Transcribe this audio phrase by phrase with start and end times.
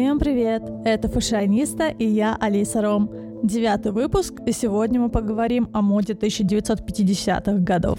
[0.00, 0.62] Всем привет!
[0.86, 3.10] Это Фашиониста и я Алиса Ром.
[3.42, 7.98] Девятый выпуск, и сегодня мы поговорим о моде 1950-х годов.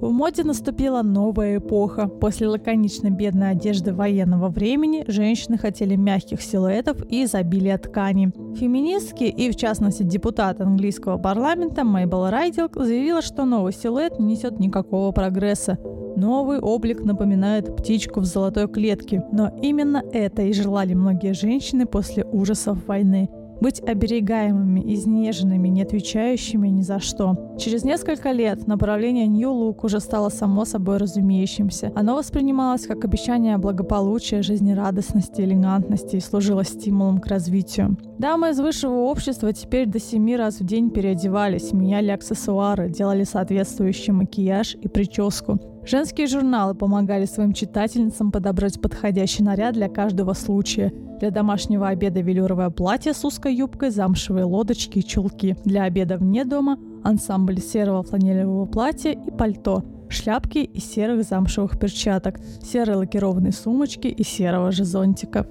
[0.00, 2.08] В моде наступила новая эпоха.
[2.08, 8.32] После лаконично бедной одежды военного времени женщины хотели мягких силуэтов и изобилия тканей.
[8.56, 14.58] Феминистки и, в частности, депутат английского парламента Мейбл Райдилк заявила, что новый силуэт не несет
[14.58, 15.78] никакого прогресса.
[16.16, 22.24] Новый облик напоминает птичку в золотой клетке, но именно это и желали многие женщины после
[22.24, 23.28] ужасов войны
[23.62, 27.54] быть оберегаемыми, изнеженными, не отвечающими ни за что.
[27.58, 31.92] Через несколько лет направление New Look уже стало само собой разумеющимся.
[31.94, 37.96] Оно воспринималось как обещание благополучия, жизнерадостности, элегантности и служило стимулом к развитию.
[38.18, 44.12] Дамы из высшего общества теперь до семи раз в день переодевались, меняли аксессуары, делали соответствующий
[44.12, 45.60] макияж и прическу.
[45.84, 50.92] Женские журналы помогали своим читательницам подобрать подходящий наряд для каждого случая.
[51.18, 55.56] Для домашнего обеда велюровое платье с узкой юбкой, замшевые лодочки и чулки.
[55.64, 62.38] Для обеда вне дома ансамбль серого фланелевого платья и пальто, шляпки и серых замшевых перчаток,
[62.62, 65.48] серой лакированной сумочки и серого же зонтика.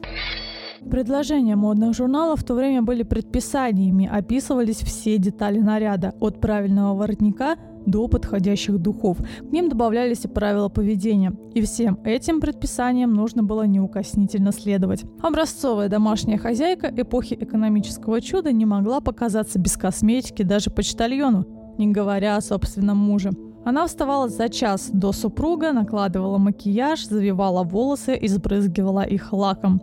[0.89, 7.55] Предложения модных журналов в то время были предписаниями, описывались все детали наряда, от правильного воротника
[7.85, 9.17] до подходящих духов.
[9.17, 11.33] К ним добавлялись и правила поведения.
[11.53, 15.03] И всем этим предписаниям нужно было неукоснительно следовать.
[15.21, 21.45] Образцовая домашняя хозяйка эпохи экономического чуда не могла показаться без косметики даже почтальону,
[21.77, 23.31] не говоря о собственном муже.
[23.63, 29.81] Она вставала за час до супруга, накладывала макияж, завивала волосы и сбрызгивала их лаком.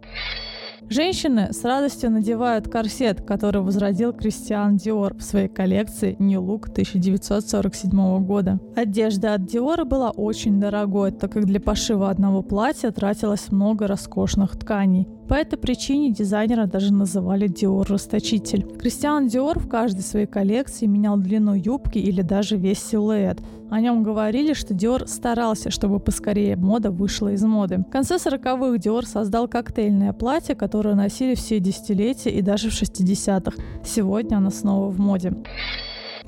[0.90, 8.24] Женщины с радостью надевают корсет, который возродил Кристиан Диор в своей коллекции New Look 1947
[8.24, 8.58] года.
[8.74, 14.56] Одежда от Диора была очень дорогой, так как для пошива одного платья тратилось много роскошных
[14.58, 15.06] тканей.
[15.28, 18.62] По этой причине дизайнера даже называли Диор расточитель.
[18.78, 23.38] Кристиан Диор в каждой своей коллекции менял длину юбки или даже весь силуэт.
[23.70, 27.84] О нем говорили, что Диор старался, чтобы поскорее мода вышла из моды.
[27.86, 33.52] В конце 40-х Диор создал коктейльное платье, которое носили все десятилетия и даже в 60-х.
[33.84, 35.34] Сегодня оно снова в моде.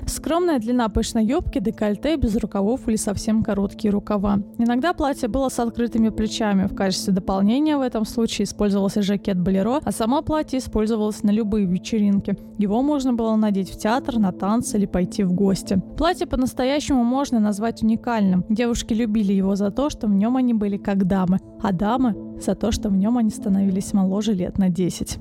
[0.07, 4.41] Скромная длина пышной юбки, декольте, без рукавов или совсем короткие рукава.
[4.59, 6.67] Иногда платье было с открытыми плечами.
[6.67, 11.67] В качестве дополнения в этом случае использовался жакет болеро, а само платье использовалось на любые
[11.67, 12.37] вечеринки.
[12.59, 15.81] Его можно было надеть в театр, на танцы или пойти в гости.
[15.97, 18.45] Платье по-настоящему можно назвать уникальным.
[18.49, 22.55] Девушки любили его за то, что в нем они были как дамы, а дамы за
[22.55, 25.19] то, что в нем они становились моложе лет на 10.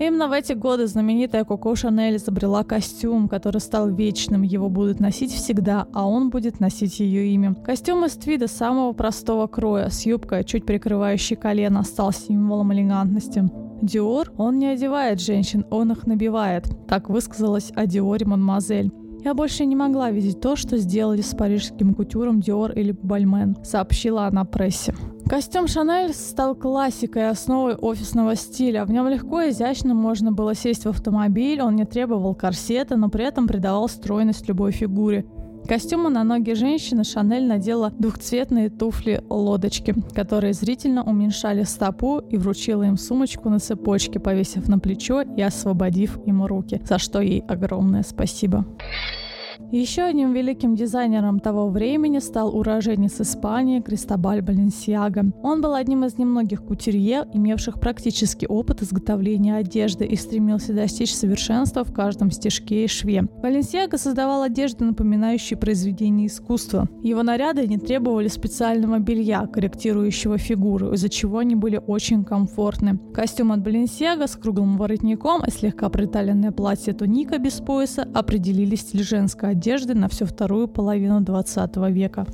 [0.00, 4.40] Именно в эти годы знаменитая Коко Шанель изобрела костюм, который стал вечным.
[4.40, 7.54] Его будут носить всегда, а он будет носить ее имя.
[7.54, 13.50] Костюм из твида самого простого кроя, с юбкой, чуть прикрывающей колено, стал символом элегантности.
[13.82, 16.64] Диор, он не одевает женщин, он их набивает.
[16.88, 18.90] Так высказалась о Диоре Мадемуазель.
[19.22, 24.26] Я больше не могла видеть то, что сделали с парижским кутюром Диор или Бальмен, сообщила
[24.26, 24.94] она прессе.
[25.28, 28.84] Костюм Шанель стал классикой, основой офисного стиля.
[28.84, 33.10] В нем легко и изящно можно было сесть в автомобиль, он не требовал корсета, но
[33.10, 35.26] при этом придавал стройность любой фигуре.
[35.66, 42.96] Костюму на ноги женщины Шанель надела двухцветные туфли-лодочки, которые зрительно уменьшали стопу и вручила им
[42.96, 48.66] сумочку на цепочке, повесив на плечо и освободив ему руки, за что ей огромное спасибо.
[49.72, 55.30] Еще одним великим дизайнером того времени стал уроженец Испании Кристобаль Баленсиаго.
[55.44, 61.84] Он был одним из немногих кутюрье, имевших практический опыт изготовления одежды и стремился достичь совершенства
[61.84, 63.22] в каждом стежке и шве.
[63.40, 66.88] Баленсиаго создавал одежду, напоминающую произведение искусства.
[67.04, 72.98] Его наряды не требовали специального белья, корректирующего фигуру, из-за чего они были очень комфортны.
[73.14, 79.04] Костюм от Баленсиаго с круглым воротником и слегка приталенное платье туника без пояса определили стиль
[79.04, 79.59] женской одежды
[79.94, 82.26] на всю вторую половину 20 века.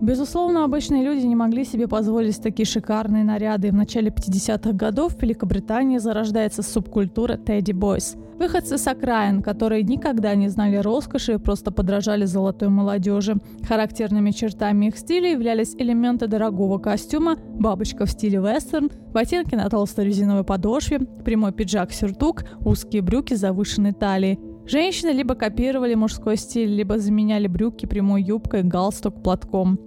[0.00, 5.22] Безусловно, обычные люди не могли себе позволить такие шикарные наряды, в начале 50-х годов в
[5.22, 8.18] Великобритании зарождается субкультура Teddy Boys.
[8.38, 13.36] Выходцы с окраин, которые никогда не знали роскоши и просто подражали золотой молодежи.
[13.66, 20.04] Характерными чертами их стиля являлись элементы дорогого костюма, бабочка в стиле вестерн, ботинки на толстой
[20.04, 27.46] резиновой подошве, прямой пиджак-сюртук, узкие брюки завышенной талии– Женщины либо копировали мужской стиль, либо заменяли
[27.46, 29.78] брюки прямой юбкой, галстук, платком.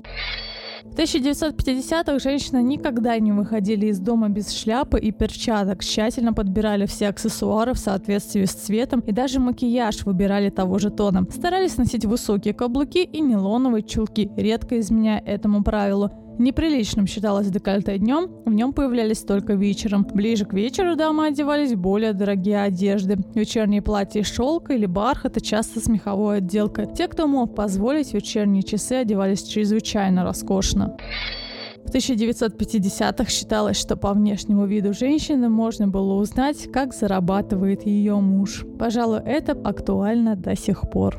[0.86, 7.10] В 1950-х женщины никогда не выходили из дома без шляпы и перчаток, тщательно подбирали все
[7.10, 11.26] аксессуары в соответствии с цветом и даже макияж выбирали того же тона.
[11.30, 16.12] Старались носить высокие каблуки и нейлоновые чулки, редко изменяя этому правилу.
[16.40, 20.08] Неприличным считалось декольте днем, в нем появлялись только вечером.
[20.14, 23.18] Ближе к вечеру дамы одевались более дорогие одежды.
[23.36, 26.88] Вечерние платья из шелка или бархата, часто с меховой отделкой.
[26.96, 30.96] Те, кто мог позволить, вечерние часы одевались чрезвычайно роскошно.
[31.84, 38.66] В 1950-х считалось, что по внешнему виду женщины можно было узнать, как зарабатывает ее муж.
[38.80, 41.18] Пожалуй, это актуально до сих пор.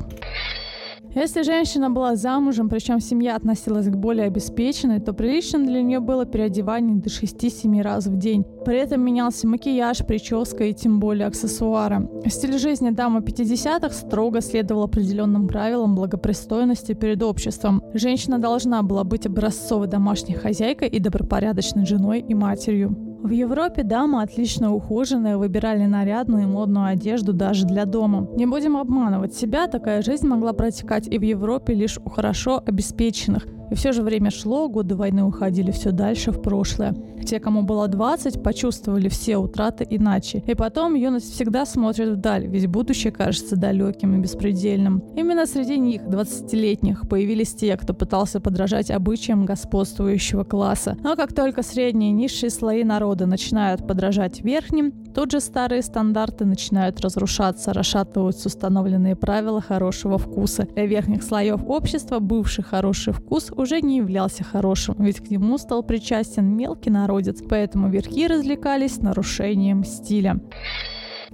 [1.14, 6.24] Если женщина была замужем, причем семья относилась к более обеспеченной, то приличным для нее было
[6.24, 8.44] переодевание до 6-7 раз в день.
[8.64, 12.08] При этом менялся макияж, прическа и тем более аксессуары.
[12.26, 17.82] Стиль жизни дамы 50-х строго следовал определенным правилам благопристойности перед обществом.
[17.92, 23.09] Женщина должна была быть образцовой домашней хозяйкой и добропорядочной женой и матерью.
[23.22, 28.26] В Европе дамы отлично ухоженные выбирали нарядную и модную одежду даже для дома.
[28.34, 33.46] Не будем обманывать себя, такая жизнь могла протекать и в Европе лишь у хорошо обеспеченных–
[33.70, 36.94] и все же время шло, годы войны уходили все дальше в прошлое.
[37.24, 40.42] Те, кому было 20, почувствовали все утраты иначе.
[40.46, 45.02] И потом юность всегда смотрит вдаль, ведь будущее кажется далеким и беспредельным.
[45.16, 50.96] Именно среди них, 20-летних, появились те, кто пытался подражать обычаям господствующего класса.
[51.02, 56.44] Но как только средние и низшие слои народа начинают подражать верхним, тут же старые стандарты
[56.44, 60.66] начинают разрушаться, расшатываются установленные правила хорошего вкуса.
[60.74, 65.82] Для верхних слоев общества бывший хороший вкус уже не являлся хорошим, ведь к нему стал
[65.82, 70.40] причастен мелкий народец, поэтому верхи развлекались нарушением стиля.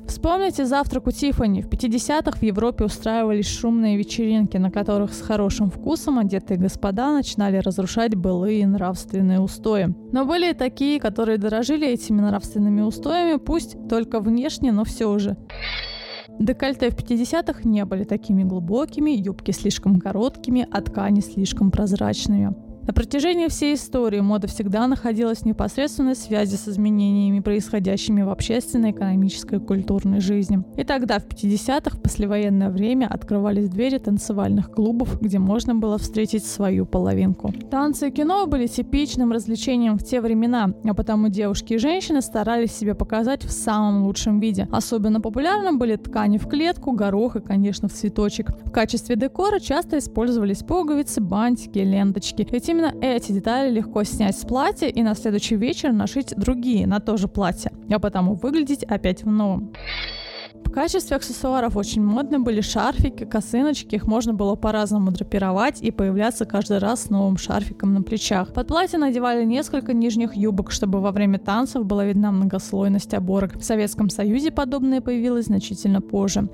[0.06, 1.62] Вспомните завтрак у Тиффани.
[1.62, 7.56] В 50-х в Европе устраивались шумные вечеринки, на которых с хорошим вкусом одетые господа начинали
[7.56, 9.94] разрушать былые нравственные устои.
[10.12, 15.37] Но были и такие, которые дорожили этими нравственными устоями, пусть только внешне, но все же.
[16.38, 22.55] Декольте в 50-х не были такими глубокими, юбки слишком короткими, а ткани слишком прозрачными.
[22.86, 28.92] На протяжении всей истории мода всегда находилась в непосредственной связи с изменениями, происходящими в общественной,
[28.92, 30.62] экономической и культурной жизни.
[30.76, 36.46] И тогда, в 50-х, в послевоенное время, открывались двери танцевальных клубов, где можно было встретить
[36.46, 37.52] свою половинку.
[37.72, 42.70] Танцы и кино были типичным развлечением в те времена, а потому девушки и женщины старались
[42.70, 44.68] себя показать в самом лучшем виде.
[44.70, 48.50] Особенно популярны были ткани в клетку, горох и, конечно, в цветочек.
[48.64, 52.46] В качестве декора часто использовались пуговицы, бантики, ленточки.
[52.52, 57.00] Эти именно эти детали легко снять с платья и на следующий вечер нашить другие на
[57.00, 59.73] то же платье, а потому выглядеть опять в новом.
[60.64, 66.44] В качестве аксессуаров очень модны были шарфики, косыночки, их можно было по-разному драпировать и появляться
[66.44, 68.52] каждый раз с новым шарфиком на плечах.
[68.52, 73.56] Под платье надевали несколько нижних юбок, чтобы во время танцев была видна многослойность оборок.
[73.56, 76.49] В Советском Союзе подобное появилось значительно позже.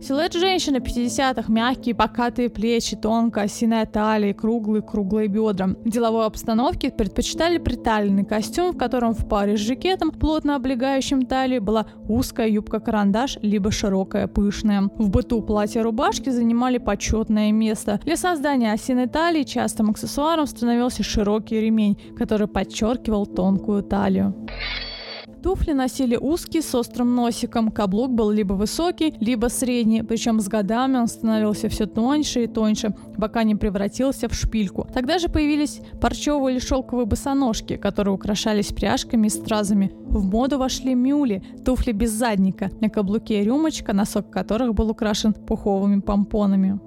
[0.00, 5.66] Силуэт женщины 50-х, мягкие покатые плечи, тонкая осиная талия, круглые круглые бедра.
[5.84, 11.60] В деловой обстановке предпочитали приталенный костюм, в котором в паре с жакетом, плотно облегающим талию,
[11.60, 14.88] была узкая юбка-карандаш, либо широкая пышная.
[14.96, 18.00] В быту платья-рубашки занимали почетное место.
[18.04, 24.34] Для создания осиной талии частым аксессуаром становился широкий ремень, который подчеркивал тонкую талию.
[25.42, 30.98] Туфли носили узкий с острым носиком, каблук был либо высокий, либо средний, причем с годами
[30.98, 34.88] он становился все тоньше и тоньше, пока не превратился в шпильку.
[34.92, 39.92] Тогда же появились парчевые или шелковые босоножки, которые украшались пряжками и стразами.
[40.06, 46.00] В моду вошли мюли, туфли без задника, на каблуке рюмочка, носок которых был украшен пуховыми
[46.00, 46.80] помпонами.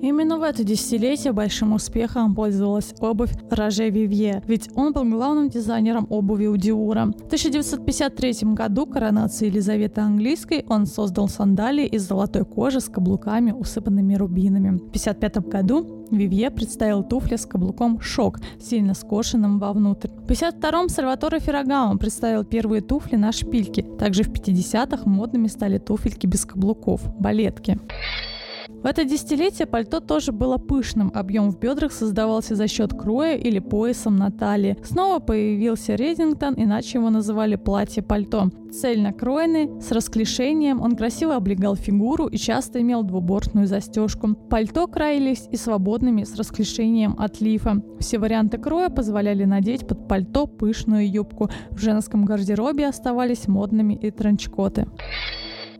[0.00, 6.06] Именно в это десятилетие большим успехом пользовалась обувь Роже Вивье, ведь он был главным дизайнером
[6.10, 7.06] обуви у Диура.
[7.06, 14.14] В 1953 году коронации Елизаветы Английской он создал сандалии из золотой кожи с каблуками, усыпанными
[14.14, 14.70] рубинами.
[14.70, 20.08] В 1955 году Вивье представил туфли с каблуком «Шок», сильно скошенным вовнутрь.
[20.08, 23.82] В 1952-м Сальваторе Феррагамо представил первые туфли на шпильке.
[23.82, 27.78] Также в 50-х модными стали туфельки без каблуков– балетки.
[28.82, 33.60] В это десятилетие пальто тоже было пышным, объем в бедрах создавался за счет кроя или
[33.60, 34.76] поясом на талии.
[34.82, 38.50] Снова появился Редингтон, иначе его называли платье-пальто.
[38.72, 44.34] Цельно кройный, с расклешением, он красиво облегал фигуру и часто имел двубортную застежку.
[44.34, 47.82] Пальто краились и свободными с расклешением от лифа.
[48.00, 51.50] Все варианты кроя позволяли надеть под пальто пышную юбку.
[51.70, 54.88] В женском гардеробе оставались модными и транчкоты.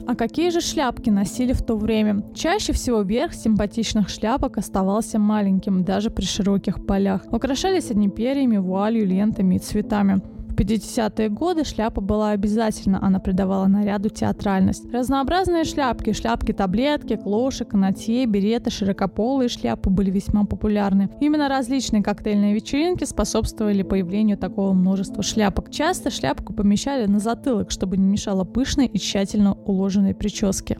[0.06, 2.24] А какие же шляпки носили в то время?
[2.34, 7.22] Чаще всего верх симпатичных шляпок оставался маленьким, даже при широких полях.
[7.30, 10.20] Украшались они перьями, вуалью, лентами и цветами.
[10.52, 14.84] В 50-е годы шляпа была обязательно, она придавала наряду театральность.
[14.92, 21.08] Разнообразные шляпки, шляпки-таблетки, клоши, канатье, береты, широкополые шляпы были весьма популярны.
[21.20, 25.70] Именно различные коктейльные вечеринки способствовали появлению такого множества шляпок.
[25.70, 30.76] Часто шляпку помещали на затылок, чтобы не мешало пышной и тщательно уложенной прическе.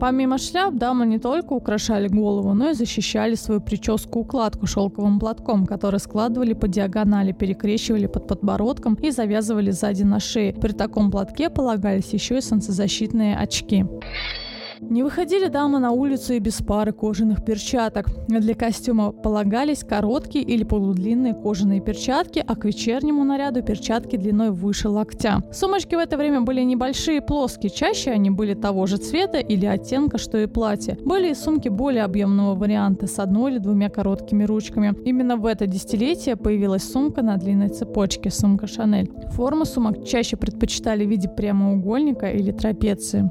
[0.00, 5.98] Помимо шляп, дамы не только украшали голову, но и защищали свою прическу-укладку шелковым платком, который
[5.98, 10.52] складывали по диагонали, перекрещивали под подбородком и завязывали сзади на шее.
[10.52, 13.86] При таком платке полагались еще и солнцезащитные очки.
[14.80, 18.06] Не выходили дамы на улицу и без пары кожаных перчаток.
[18.28, 24.88] Для костюма полагались короткие или полудлинные кожаные перчатки, а к вечернему наряду перчатки длиной выше
[24.88, 25.42] локтя.
[25.52, 30.18] Сумочки в это время были небольшие, плоские, чаще они были того же цвета или оттенка,
[30.18, 30.96] что и платье.
[31.04, 34.94] Были и сумки более объемного варианта с одной или двумя короткими ручками.
[35.04, 39.10] Именно в это десятилетие появилась сумка на длинной цепочке, сумка Шанель.
[39.32, 43.30] Форму сумок чаще предпочитали в виде прямоугольника или трапеции.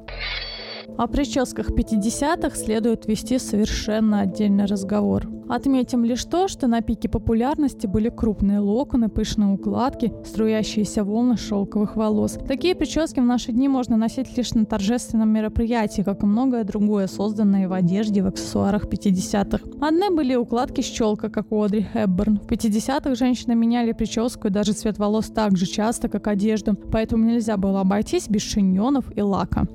[0.98, 5.28] О прическах 50-х следует вести совершенно отдельный разговор.
[5.48, 11.96] Отметим лишь то, что на пике популярности были крупные локоны, пышные укладки, струящиеся волны шелковых
[11.96, 12.40] волос.
[12.48, 17.06] Такие прически в наши дни можно носить лишь на торжественном мероприятии, как и многое другое,
[17.06, 19.60] созданное в одежде в аксессуарах 50-х.
[19.80, 22.40] Одни были укладки с челка, как у Одри Хепберн.
[22.40, 27.24] В 50-х женщины меняли прическу и даже цвет волос так же часто, как одежду, поэтому
[27.24, 29.68] нельзя было обойтись без шиньонов и лака.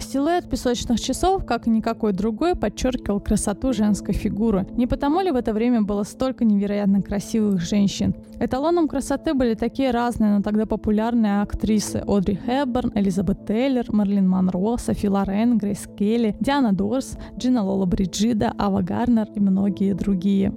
[0.00, 4.66] Силуэт песочных часов, как и никакой другой, подчеркивал красоту женской фигуры.
[4.72, 8.14] Не потому ли в это время было столько невероятно красивых женщин?
[8.40, 14.76] Эталоном красоты были такие разные, но тогда популярные актрисы Одри Хепберн, Элизабет Тейлор, Марлин Монро,
[14.78, 20.54] Софи Лорен, Грейс Келли, Диана Дорс, Джина Лола Бриджида, Ава Гарнер и многие другие.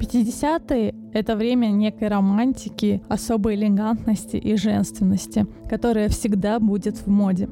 [0.00, 7.48] 50-е— это время некой романтики, особой элегантности и женственности, которая всегда будет в моде.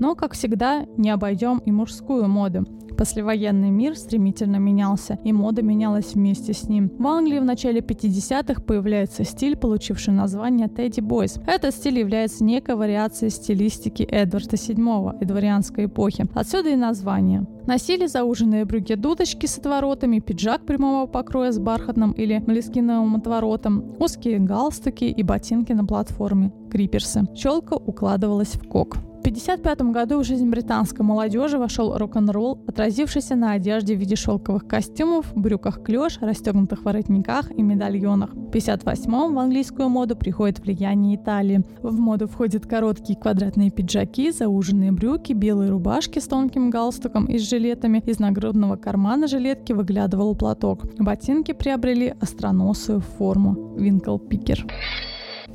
[0.00, 2.66] Но, как всегда, не обойдем и мужскую моду.
[3.00, 6.90] Послевоенный мир стремительно менялся, и мода менялась вместе с ним.
[6.98, 11.42] В Англии в начале 50-х появляется стиль, получивший название Teddy Boys.
[11.46, 16.26] Этот стиль является некой вариацией стилистики Эдварда VII и дворянской эпохи.
[16.34, 17.46] Отсюда и название.
[17.66, 25.04] Носили зауженные брюки-дудочки с отворотами, пиджак прямого покроя с бархатным или молескиновым отворотом, узкие галстуки
[25.04, 27.26] и ботинки на платформе, криперсы.
[27.34, 28.98] Челка укладывалась в кок.
[29.30, 34.66] В 1955 году в жизнь британской молодежи вошел рок-н-ролл, отразившийся на одежде в виде шелковых
[34.66, 38.30] костюмов, брюках клеш, расстегнутых воротниках и медальонах.
[38.30, 41.62] В 1958 в английскую моду приходит влияние Италии.
[41.80, 47.48] В моду входят короткие квадратные пиджаки, зауженные брюки, белые рубашки с тонким галстуком и с
[47.48, 48.02] жилетами.
[48.06, 50.86] Из нагрудного кармана жилетки выглядывал платок.
[50.98, 53.76] Ботинки приобрели остроносую форму.
[53.76, 54.66] Винкл Пикер.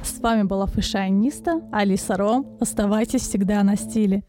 [0.03, 2.57] С вами была fashionista Алиса Ром.
[2.59, 4.23] Оставайтесь всегда на стиле.